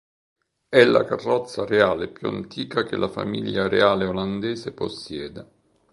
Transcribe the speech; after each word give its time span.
È 0.67 0.83
la 0.83 1.03
carrozza 1.05 1.63
reale 1.63 2.07
più 2.07 2.27
antica 2.27 2.81
che 2.83 2.95
la 2.97 3.07
famiglia 3.07 3.67
reale 3.67 4.05
olandese 4.05 4.71
possiede. 4.73 5.45